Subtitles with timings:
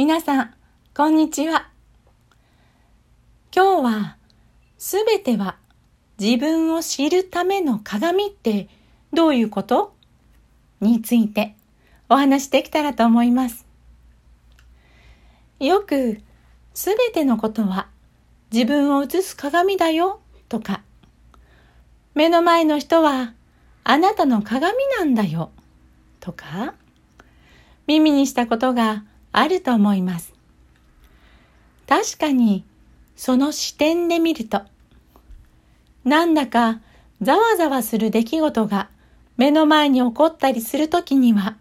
[0.00, 0.54] 皆さん、
[0.96, 1.68] こんにちは。
[3.54, 4.16] 今日は、
[4.78, 5.58] すべては
[6.18, 8.70] 自分を知るための鏡って
[9.12, 9.94] どういうこと？
[10.80, 11.54] について
[12.08, 13.66] お話しできたらと思います。
[15.58, 16.22] よく、
[16.72, 17.88] すべてのことは
[18.50, 20.22] 自分を映す鏡だよ。
[20.48, 20.80] とか、
[22.14, 23.34] 目の前の人は
[23.84, 25.50] あなたの鏡なんだよ。
[26.20, 26.72] とか、
[27.86, 30.32] 耳にしたことがあると思います。
[31.86, 32.64] 確かに、
[33.16, 34.62] その視点で見ると、
[36.04, 36.80] なんだか
[37.20, 38.88] ざわざわする出来事が
[39.36, 41.56] 目の前に起こったりするときには、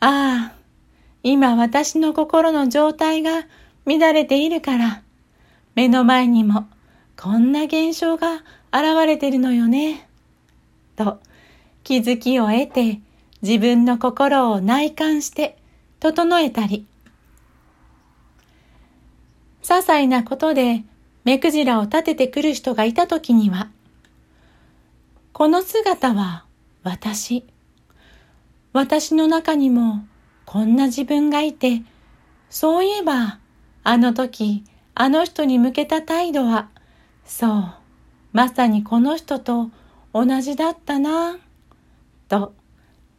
[0.00, 0.58] ああ、
[1.22, 3.46] 今私の心の状態が
[3.84, 5.02] 乱れているから、
[5.74, 6.66] 目の前にも
[7.16, 8.36] こんな現象が
[8.72, 10.08] 現れてるのよね。
[10.96, 11.20] と
[11.82, 13.00] 気づきを得て
[13.42, 15.57] 自分の心を内観して
[16.00, 16.86] 整えたり、
[19.62, 20.84] 些細なことで
[21.24, 23.68] 目くじらを立ててくる人がいたときには、
[25.32, 26.44] この姿は
[26.82, 27.44] 私。
[28.72, 30.06] 私の中にも
[30.44, 31.82] こんな自分がいて、
[32.48, 33.38] そういえば、
[33.84, 36.68] あの時、あの人に向けた態度は、
[37.24, 37.74] そう、
[38.32, 39.70] まさにこの人と
[40.14, 41.38] 同じだったな、
[42.28, 42.54] と、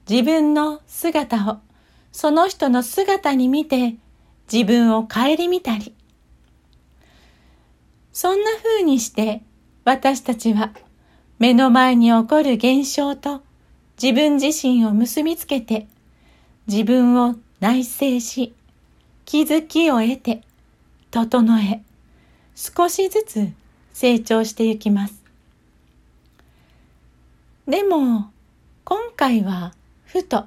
[0.10, 1.69] 自分の姿を
[2.12, 3.96] その人の姿に見て
[4.52, 5.94] 自分を顧みたり、
[8.12, 9.42] そんな風にして
[9.86, 10.72] 私たちは
[11.38, 13.42] 目の前に起こる現象と
[14.02, 15.88] 自分自身を結びつけて
[16.68, 18.54] 自分を内省し
[19.26, 20.42] 気づきを得て
[21.12, 21.82] 整え
[22.56, 23.50] 少しずつ
[23.94, 25.24] 成長していきます。
[27.68, 28.32] でも
[28.84, 29.74] 今回は
[30.06, 30.46] ふと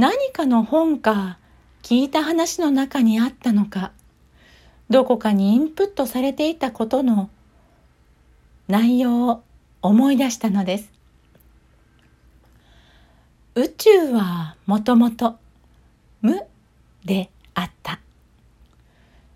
[0.00, 1.36] 何かの本か
[1.82, 3.92] 聞いた話の中にあったのか、
[4.88, 7.28] どこかにインプットされていたことの
[8.66, 9.42] 内容を
[9.82, 10.90] 思い出したのです。
[13.56, 15.36] 宇宙はもともと
[16.22, 16.46] 無
[17.04, 18.00] であった。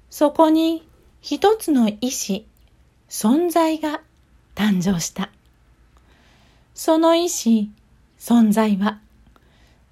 [0.08, 0.88] そこに
[1.20, 2.46] 一つの意志、
[3.10, 4.00] 存在が
[4.54, 5.28] 誕生した。
[6.72, 7.70] その意志、
[8.18, 9.03] 存在は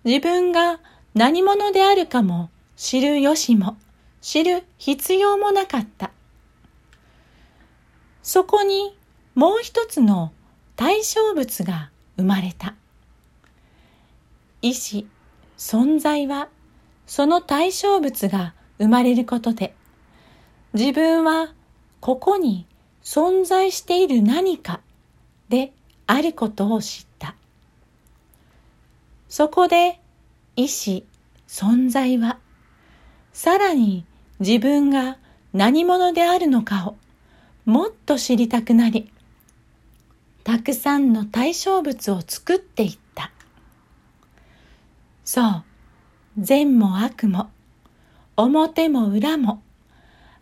[0.04, 0.80] 自分が
[1.14, 3.76] 何者であるかも知るよしも
[4.20, 6.10] 知る必要もなかった。
[8.22, 8.96] そこに
[9.34, 10.32] もう一つの
[10.76, 12.74] 対象物が生まれた。
[14.60, 15.06] 意志、
[15.56, 16.48] 存在は
[17.06, 19.74] その対象物が生まれることで
[20.72, 21.52] 自分は
[22.00, 22.66] ここに
[23.02, 24.80] 存在している何か
[25.48, 25.72] で
[26.06, 27.36] あることを知った。
[29.32, 29.98] そこで
[30.56, 31.06] 意志、
[31.48, 32.38] 存在は、
[33.32, 34.04] さらに
[34.40, 35.16] 自分が
[35.54, 36.96] 何者であるのかを
[37.64, 39.10] もっと知りたくなり、
[40.44, 43.30] たくさんの対象物を作っていった。
[45.24, 45.64] そう、
[46.36, 47.48] 善も悪も、
[48.36, 49.62] 表も裏も、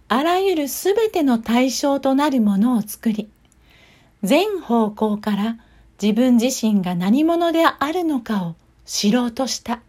[0.09, 3.31] あらゆるすべての対象となるものを作り、
[4.25, 5.59] 全方向から
[6.03, 8.57] 自分自身が何者であるのかを
[8.93, 9.83] 知ろうとした。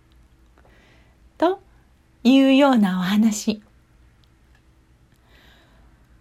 [1.40, 1.60] と
[2.24, 3.64] いうようなお話。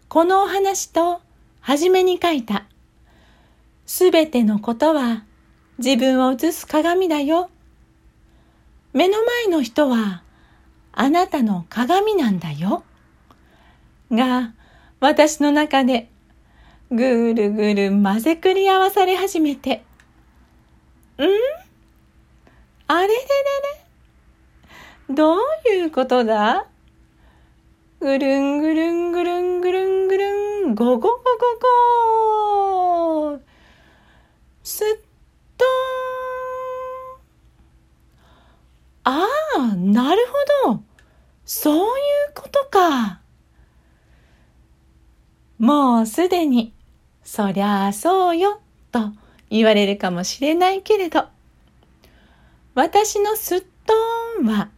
[0.08, 1.20] このお話と
[1.60, 2.64] 初めに書いた
[3.84, 5.24] すべてのことは
[5.76, 7.50] 自分を映す鏡だよ。
[8.94, 10.22] 目の前の人は
[10.92, 12.82] あなたの鏡なんだよ。
[14.10, 14.54] が
[15.00, 16.08] 私の中で
[16.90, 19.84] ぐるぐる混ぜくり合わされ始めて、
[21.18, 21.69] ん？
[22.92, 23.18] あれれれ
[25.08, 26.66] れどういうことだ？
[28.00, 31.18] ぐるんぐるんぐるんぐるんぐるん、ごごごご
[33.30, 33.40] ご。
[34.64, 34.86] すっ
[35.56, 35.64] と
[39.04, 39.24] あ
[39.56, 40.26] あ、なる
[40.64, 40.82] ほど。
[41.44, 41.84] そういう
[42.34, 43.20] ことか。
[45.60, 46.74] もうすでに、
[47.22, 48.60] そりゃあそうよ、
[48.90, 49.12] と
[49.48, 51.28] 言われるかもしれないけれど、
[52.74, 54.70] 私のすっとーんは、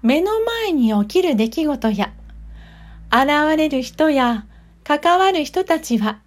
[0.00, 2.12] 目の前に起きる出来事や、
[3.12, 4.46] 現れる人や
[4.82, 6.20] 関わる人たちは、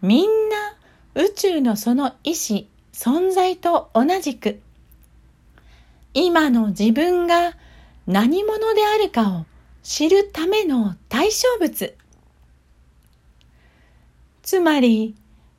[0.00, 0.76] みんな
[1.14, 4.60] 宇宙のその意志、存在と同じく、
[6.14, 7.54] 今の自分が
[8.06, 9.44] 何者であるかを
[9.82, 11.94] 知るための対象物。
[14.42, 15.14] つまり、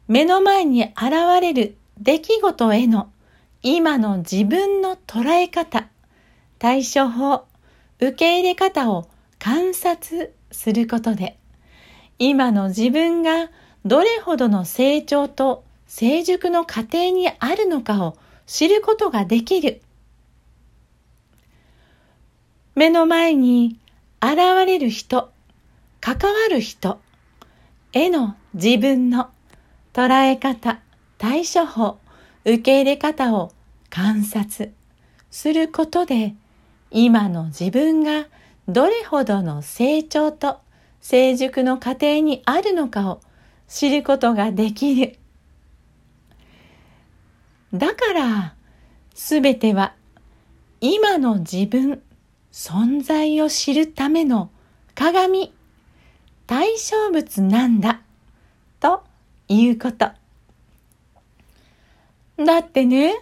[0.08, 3.12] 目の前に現れる出来事への
[3.64, 5.88] 今の自分の捉え方、
[6.58, 7.46] 対処法、
[8.00, 11.38] 受け入れ方を観察することで、
[12.18, 13.52] 今の自分が
[13.86, 18.18] どれほどの成長と成熟の過程にあるのかを
[18.48, 19.82] 知ることができる。
[22.74, 23.78] 目の前に
[24.22, 25.32] 現れる人、
[26.00, 27.00] 関わる人
[27.94, 29.30] への自分の
[29.94, 30.80] 捉え方、
[31.20, 32.01] 対処法、
[32.44, 33.52] 受け入れ方を
[33.90, 34.72] 観察
[35.30, 36.36] することで
[36.90, 38.28] 今の自分が
[38.68, 40.60] どれほどの成長と
[41.00, 43.22] 成熟の過程にあるのかを
[43.68, 45.18] 知ることができる。
[47.74, 48.56] だから、
[49.16, 49.94] すべては
[50.82, 52.02] 今の自分、
[52.52, 54.52] 存在を知るための
[54.94, 55.54] 鏡、
[56.48, 58.02] 対象物なんだ、
[58.80, 59.04] と
[59.48, 60.21] いうこと。
[62.46, 63.16] だってね、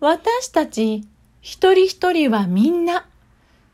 [0.00, 1.06] 私たち
[1.40, 3.06] 一人一人はみんな、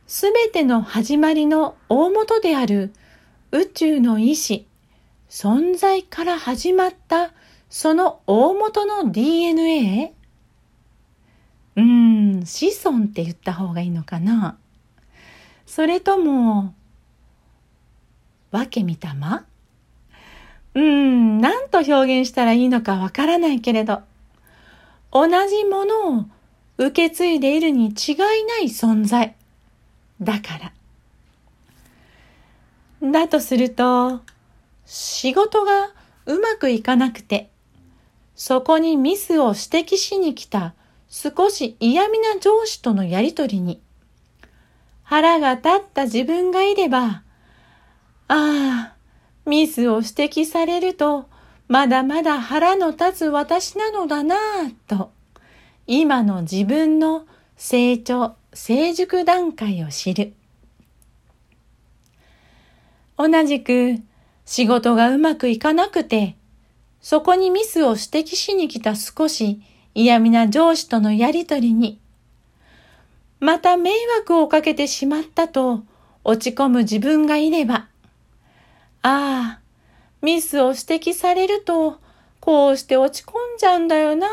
[0.06, 2.92] すべての始まりの大元である
[3.52, 4.66] 宇宙の意志、
[5.28, 7.32] 存在から始まった
[7.68, 10.12] その大元の DNA?
[11.76, 14.58] うーん、子孫って言った方がいいのかな？
[15.66, 16.74] それとも、
[18.50, 19.44] わけみたま？
[20.74, 24.02] うーん、何と表現したらいいのかわからないけれど、
[25.14, 26.24] 同じものを
[26.76, 29.36] 受け継いでいるに違いない存在。
[30.20, 30.72] だか
[33.00, 33.12] ら。
[33.12, 34.22] だとすると、
[34.84, 35.92] 仕事が
[36.26, 37.48] うまくいかなくて、
[38.34, 40.74] そこにミスを指摘しに来た
[41.08, 43.80] 少し嫌味な上司とのやりとりに、
[45.04, 47.22] 腹が立った自分がいれば、
[48.26, 48.94] ああ、
[49.46, 51.28] ミスを指摘されると、
[51.68, 55.10] まだまだ腹の立つ私なのだなぁと、
[55.86, 57.26] 今の自分の
[57.56, 60.34] 成長、成熟段階を知る。
[63.16, 63.96] 同じく
[64.44, 66.36] 仕事がうまくいかなくて、
[67.00, 69.62] そこにミスを指摘しに来た少し
[69.94, 71.98] 嫌味な上司とのやりとりに、
[73.40, 75.84] また迷惑をかけてしまったと
[76.24, 77.88] 落ち込む自分がいれば、
[79.02, 79.60] ああ、
[80.24, 81.98] ミスを指摘されると、
[82.40, 84.26] こうして落ち込んじゃうんだよな、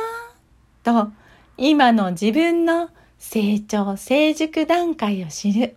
[0.83, 1.11] と
[1.57, 2.89] 今の自分の
[3.19, 5.75] 成長成熟段階を知る。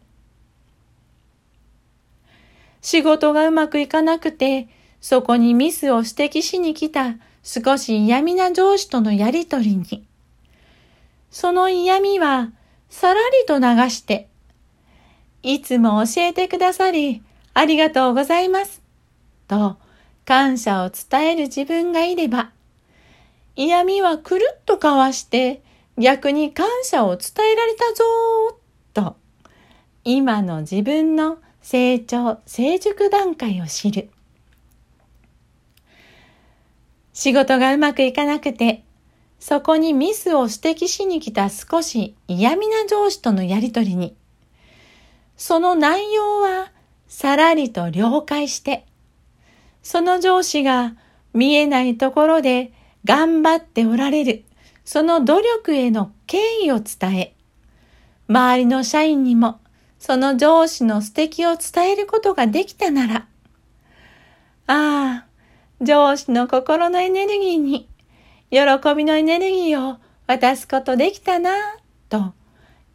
[2.80, 4.68] 仕事がうまくいかなくて、
[5.00, 10.06] そこにミスを指摘しに来た少し嫌味な上司とのやりとりに、
[11.30, 12.52] その嫌味は
[12.88, 14.28] さらりと流して、
[15.42, 17.22] いつも教えてくださり、
[17.52, 18.80] ありがとうございます。
[19.48, 19.76] と、
[20.24, 22.50] 感謝を伝える自分がいれば、
[23.56, 25.62] 嫌味はくるっとかわして、
[25.96, 29.16] 逆に感謝を伝えられたぞーと、
[30.02, 34.10] 今の自分の成長、成熟段階を知る。
[37.12, 38.82] 仕事がうまくいかなくて、
[39.38, 44.16] そこにミスを指摘しに来た少し嫌味な上司とのやりとりに、
[45.36, 46.72] その内容は
[47.08, 48.86] さらりと了解して、
[49.84, 50.96] その上司が
[51.32, 52.72] 見えないところで
[53.04, 54.44] 頑張っておられる。
[54.84, 57.34] その努力への敬意を伝え、
[58.28, 59.60] 周りの社員にも
[59.98, 63.26] その上司の素敵を伝えることができたなら、
[64.66, 65.26] ああ、
[65.80, 67.88] 上司の心のエネルギーに
[68.50, 71.50] 喜びのエネルギーを渡すことできたな、
[72.10, 72.34] と、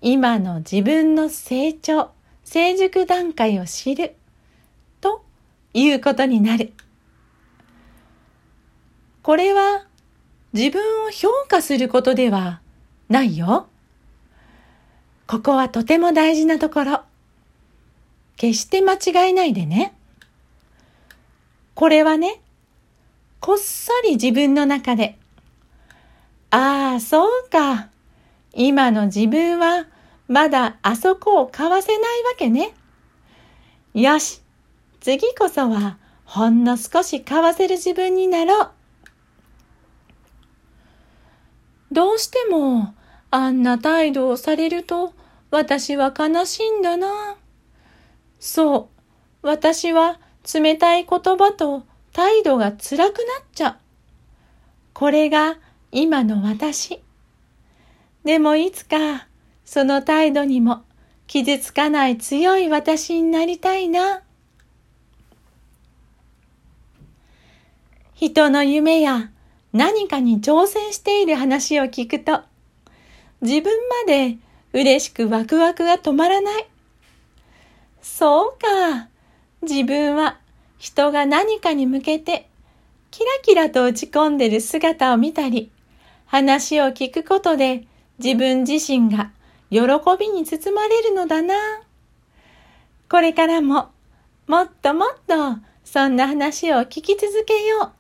[0.02, 2.12] 今の自分の成長、
[2.44, 4.16] 成熟段階を知る、
[5.74, 6.74] いうことになる。
[9.22, 9.86] これは
[10.54, 12.62] 自分を評価することでは
[13.10, 13.68] ないよ。
[15.28, 17.02] ここはとても大事なところ。
[18.36, 19.94] 決して間違えないでね。
[21.76, 22.42] これはね、
[23.40, 25.18] こっそり自分の中で、
[26.50, 27.90] ああ、そうか。
[28.54, 29.86] 今の自分は
[30.28, 32.74] まだあそこを買わせないわけね。
[33.94, 34.42] よし、
[35.00, 38.72] 次こそはほんの少し買わせる自分になろう。
[41.92, 42.94] どうしても
[43.32, 45.14] あんな態度をされると
[45.52, 47.38] 私は悲しいんだな。
[48.40, 48.90] そ
[49.44, 50.20] う、私は
[50.54, 53.76] 冷たい言葉と態度が辛くなっちゃう。
[54.94, 55.58] これが
[55.92, 57.02] 今の私。
[58.24, 59.28] でもいつか
[59.66, 60.84] その態度にも
[61.26, 64.22] 傷つかない強い私になりたいな。
[68.20, 69.30] 人の夢や
[69.72, 72.42] 何かに挑戦している話を聞くと、
[73.40, 73.72] 自分
[74.06, 74.36] まで
[74.74, 76.68] 嬉しくワクワクが止まらない。
[78.02, 79.08] そうか。
[79.62, 80.38] 自分は
[80.78, 82.50] 人が何かに向けて
[83.10, 85.72] キラキラと打ち込んでる姿を見たり、
[86.26, 87.86] 話を聞くことで
[88.22, 89.32] 自分自身が
[89.70, 89.80] 喜
[90.20, 91.56] びに包まれるのだな。
[93.10, 93.92] これからも
[94.46, 97.99] もっともっとそんな話を聞き続けよう。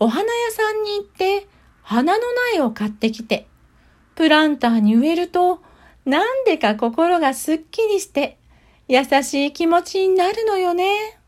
[0.00, 1.46] お花屋さんに行って
[1.82, 3.46] 花の苗を買ってきて、
[4.14, 5.60] プランターに植えると、
[6.04, 8.38] なんでか心がすっきりして、
[8.86, 11.18] 優しい気持ちになるのよね。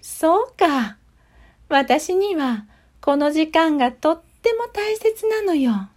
[0.00, 0.96] そうか。
[1.68, 2.66] 私には、
[3.00, 5.88] この時間がとっても大切なのよ。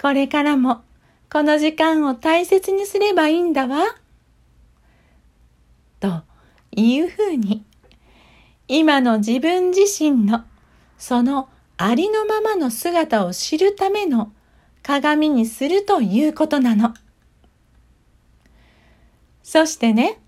[0.00, 0.82] これからも、
[1.30, 3.96] この時間を大切にすればいいんだわ。
[6.00, 6.22] と
[6.74, 7.64] いうふうに、
[8.68, 10.44] 今の自分自身の
[11.02, 14.32] そのありのままの姿を知るための
[14.84, 16.94] 鏡にするということなの。
[19.42, 20.20] そしてね、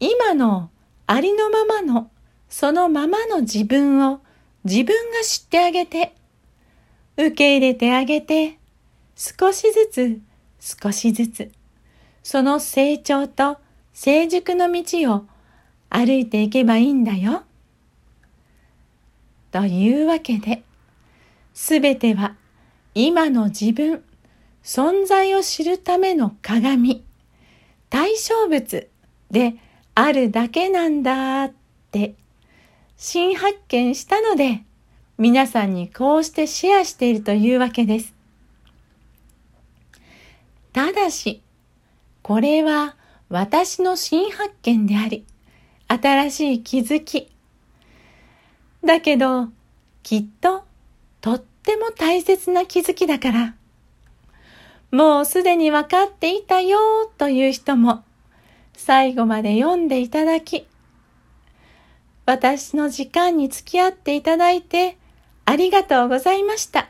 [0.00, 0.70] 今の
[1.06, 2.10] ありのままの
[2.48, 4.22] そのままの自分を
[4.64, 6.16] 自分が知ってあげて、
[7.16, 8.58] 受け入れてあげて、
[9.14, 10.20] 少しずつ
[10.82, 11.52] 少しずつ、
[12.24, 13.58] その成長と
[13.92, 15.26] 成熟の道を
[15.88, 17.44] 歩いていけばいいんだよ。
[19.50, 20.62] というわけで、
[21.54, 22.36] すべては
[22.94, 24.04] 今の自分、
[24.62, 27.04] 存在を知るための鏡、
[27.88, 28.88] 対象物
[29.30, 29.54] で
[29.94, 31.52] あるだけなんだっ
[31.90, 32.14] て
[32.96, 34.62] 新発見したので、
[35.16, 38.14] 皆さんにこうしてシェアしているというわけです。
[40.72, 41.42] ただし、
[42.22, 42.96] これは
[43.28, 45.24] 私の新発見であり、
[45.88, 47.29] 新しい気づき、
[48.84, 49.48] だけど、
[50.02, 50.64] きっと、
[51.20, 53.54] とっても大切な気づきだから、
[54.90, 56.78] もうすでに分かっていたよ
[57.18, 58.02] という人も、
[58.72, 60.66] 最後まで読んでいただき、
[62.24, 64.96] 私の時間に付き合っていただいて、
[65.44, 66.88] ありがとうございました。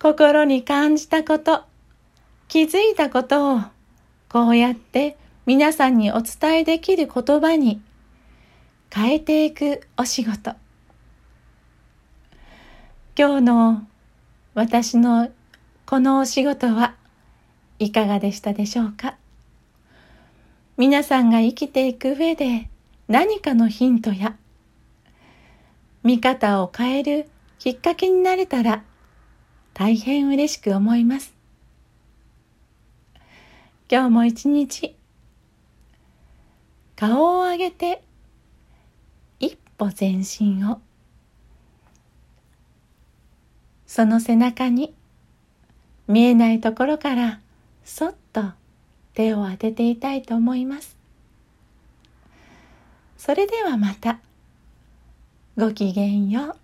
[0.00, 1.64] 心に感じたこと、
[2.48, 3.60] 気づいたことを、
[4.30, 7.82] こうやって皆さんにお伝えできる言葉に
[8.92, 10.54] 変えていくお仕事。
[13.16, 13.86] 今日の
[14.54, 15.30] 私の
[15.86, 16.96] このお仕事は
[17.78, 19.16] いかがでしたでしょうか？
[20.76, 22.68] 皆さんが生きていく上で
[23.06, 24.36] 何かのヒントや
[26.02, 27.28] 見方を変える
[27.60, 28.82] きっかけになれたら
[29.72, 31.32] 大変嬉しく思います。
[33.88, 34.96] 今日も一日
[36.96, 38.02] 顔を上げて
[39.80, 40.78] 歩前進を。
[43.86, 44.94] その背中に
[46.06, 47.40] 見えないところから
[47.82, 48.42] そっと
[49.14, 50.98] 手を当てていたいと思います。
[53.16, 54.20] それではまた。
[55.56, 56.59] ごきげんよう。